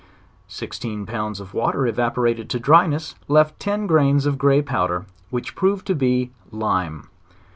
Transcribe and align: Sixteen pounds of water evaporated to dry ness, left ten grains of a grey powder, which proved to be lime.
Sixteen 0.47 1.05
pounds 1.05 1.39
of 1.39 1.53
water 1.53 1.85
evaporated 1.85 2.49
to 2.49 2.59
dry 2.59 2.87
ness, 2.87 3.13
left 3.27 3.59
ten 3.59 3.85
grains 3.85 4.25
of 4.25 4.33
a 4.33 4.37
grey 4.37 4.63
powder, 4.63 5.05
which 5.29 5.53
proved 5.55 5.85
to 5.85 5.93
be 5.93 6.31
lime. 6.49 7.07